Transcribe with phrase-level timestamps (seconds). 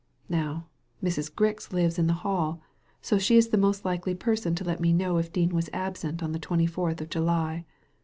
[0.29, 0.65] Now,
[1.03, 1.31] Mrs.
[1.31, 2.59] Grix lives in the Hall,
[3.03, 6.23] so she is the most likely person to let me know if Dean was absent
[6.23, 7.65] on the twenty fourth of July.